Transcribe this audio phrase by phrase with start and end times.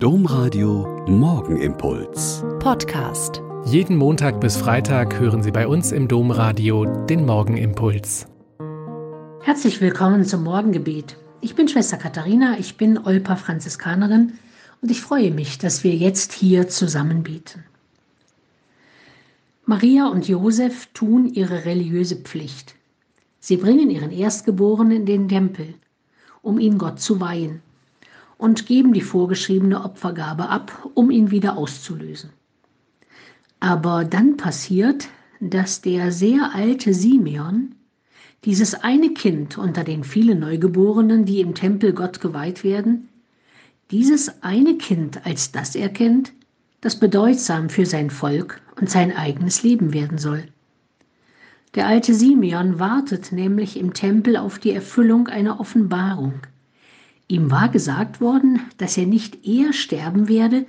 [0.00, 2.44] Domradio Morgenimpuls.
[2.60, 3.42] Podcast.
[3.64, 8.28] Jeden Montag bis Freitag hören Sie bei uns im Domradio den Morgenimpuls.
[9.42, 11.16] Herzlich willkommen zum Morgengebet.
[11.40, 14.34] Ich bin Schwester Katharina, ich bin Olpa Franziskanerin
[14.82, 17.64] und ich freue mich, dass wir jetzt hier zusammen beten.
[19.66, 22.76] Maria und Josef tun ihre religiöse Pflicht.
[23.40, 25.74] Sie bringen ihren Erstgeborenen in den Tempel,
[26.40, 27.62] um ihn Gott zu weihen
[28.38, 32.30] und geben die vorgeschriebene Opfergabe ab, um ihn wieder auszulösen.
[33.60, 35.08] Aber dann passiert,
[35.40, 37.74] dass der sehr alte Simeon,
[38.44, 43.08] dieses eine Kind unter den vielen Neugeborenen, die im Tempel Gott geweiht werden,
[43.90, 46.32] dieses eine Kind als das erkennt,
[46.80, 50.44] das bedeutsam für sein Volk und sein eigenes Leben werden soll.
[51.74, 56.34] Der alte Simeon wartet nämlich im Tempel auf die Erfüllung einer Offenbarung–
[57.28, 60.66] Ihm war gesagt worden, dass er nicht eher sterben werde,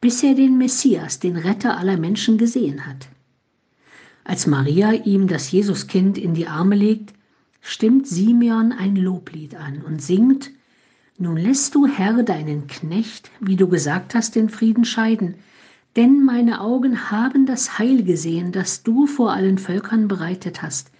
[0.00, 3.08] bis er den Messias, den Retter aller Menschen, gesehen hat.
[4.24, 7.14] Als Maria ihm das Jesuskind in die Arme legt,
[7.60, 10.50] stimmt Simeon ein Loblied an und singt
[11.16, 15.36] Nun lässt du, Herr, deinen Knecht, wie du gesagt hast, den Frieden scheiden,
[15.96, 20.90] denn meine Augen haben das Heil gesehen, das du vor allen Völkern bereitet hast,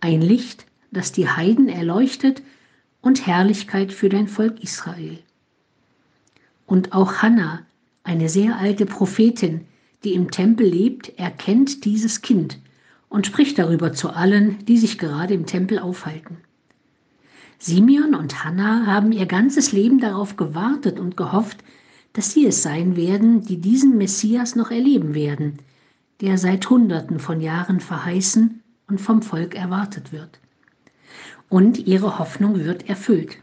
[0.00, 2.42] ein Licht, das die Heiden erleuchtet
[3.02, 5.18] und Herrlichkeit für dein Volk Israel.
[6.66, 7.66] Und auch Hannah,
[8.04, 9.66] eine sehr alte Prophetin,
[10.04, 12.58] die im Tempel lebt, erkennt dieses Kind
[13.08, 16.38] und spricht darüber zu allen, die sich gerade im Tempel aufhalten.
[17.58, 21.62] Simeon und Hannah haben ihr ganzes Leben darauf gewartet und gehofft,
[22.12, 25.58] dass sie es sein werden, die diesen Messias noch erleben werden,
[26.20, 30.41] der seit Hunderten von Jahren verheißen und vom Volk erwartet wird
[31.48, 33.36] und ihre Hoffnung wird erfüllt.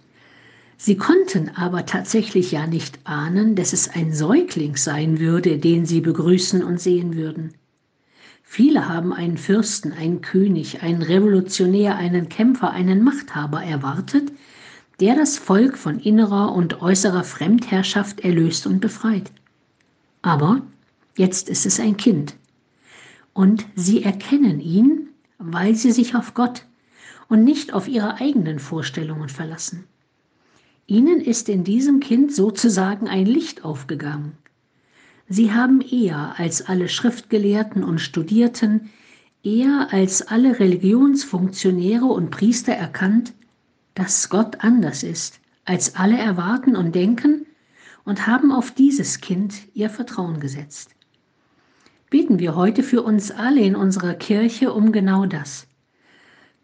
[0.77, 5.99] Sie konnten aber tatsächlich ja nicht ahnen, dass es ein Säugling sein würde, den sie
[5.99, 7.53] begrüßen und sehen würden.
[8.43, 14.31] Viele haben einen Fürsten, einen König, einen Revolutionär, einen Kämpfer, einen Machthaber erwartet,
[14.99, 19.31] der das Volk von innerer und äußerer Fremdherrschaft erlöst und befreit.
[20.21, 20.61] Aber
[21.15, 22.35] jetzt ist es ein Kind.
[23.33, 26.65] Und sie erkennen ihn, weil sie sich auf Gott,
[27.29, 29.85] und nicht auf ihre eigenen Vorstellungen verlassen.
[30.87, 34.33] Ihnen ist in diesem Kind sozusagen ein Licht aufgegangen.
[35.27, 38.89] Sie haben eher als alle Schriftgelehrten und Studierten,
[39.43, 43.33] eher als alle Religionsfunktionäre und Priester erkannt,
[43.93, 47.45] dass Gott anders ist, als alle erwarten und denken,
[48.05, 50.95] und haben auf dieses Kind ihr Vertrauen gesetzt.
[52.09, 55.67] Beten wir heute für uns alle in unserer Kirche um genau das,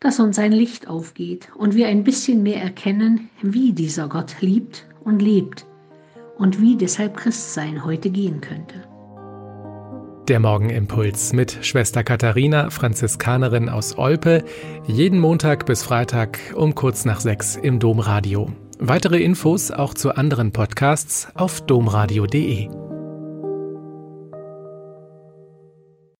[0.05, 4.85] dass uns ein Licht aufgeht und wir ein bisschen mehr erkennen, wie dieser Gott liebt
[5.03, 5.65] und lebt
[6.37, 8.75] und wie deshalb Christsein heute gehen könnte.
[10.27, 14.43] Der Morgenimpuls mit Schwester Katharina, Franziskanerin aus Olpe,
[14.85, 18.51] jeden Montag bis Freitag um kurz nach sechs im Domradio.
[18.77, 22.84] Weitere Infos auch zu anderen Podcasts auf domradio.de.